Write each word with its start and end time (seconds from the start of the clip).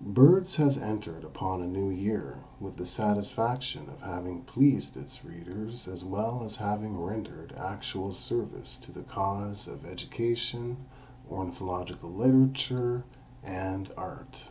Birds 0.00 0.56
has 0.56 0.76
entered 0.76 1.22
upon 1.22 1.62
a 1.62 1.66
new 1.68 1.90
year 1.90 2.40
with 2.58 2.76
the 2.76 2.84
satisfaction 2.84 3.88
of 3.88 4.02
having 4.02 4.42
pleased 4.42 4.96
its 4.96 5.24
readers 5.24 5.86
as 5.86 6.04
well 6.04 6.42
as 6.42 6.56
having 6.56 6.98
rendered 7.00 7.52
actual 7.56 8.12
service 8.12 8.78
to 8.78 8.90
the 8.90 9.04
cause 9.04 9.68
of 9.68 9.84
education, 9.84 10.76
ornithological 11.30 12.10
literature 12.10 13.04
and 13.44 13.92
art. 13.96 14.50